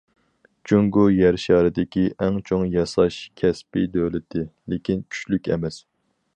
جۇڭگو 0.69 1.03
يەر 1.15 1.37
شارىدىكى 1.43 2.05
ئەڭ 2.25 2.41
چوڭ 2.49 2.65
ياساش 2.77 3.19
كەسپى 3.43 3.87
دۆلىتى، 3.99 4.45
لېكىن 4.75 5.07
كۈچلۈك 5.15 5.55
ئەمەس. 5.55 5.83